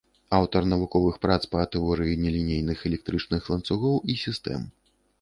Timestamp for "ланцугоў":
3.55-4.05